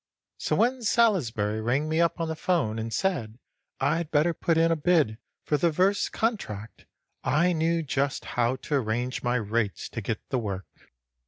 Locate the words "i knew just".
7.23-8.25